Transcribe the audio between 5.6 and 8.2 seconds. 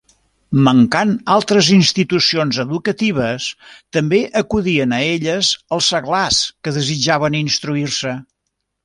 els seglars que desitjaven instruir-se.